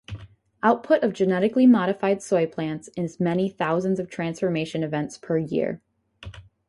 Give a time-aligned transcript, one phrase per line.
[0.63, 5.79] Output of genetically modified soy plants is many thousands of transformation events per year.